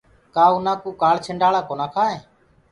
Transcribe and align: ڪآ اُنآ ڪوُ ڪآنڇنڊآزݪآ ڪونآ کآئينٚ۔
ڪآ 0.35 0.45
اُنآ 0.53 0.73
ڪوُ 0.83 0.89
ڪآنڇنڊآزݪآ 1.01 1.61
ڪونآ 1.69 1.87
کآئينٚ۔ 1.93 2.23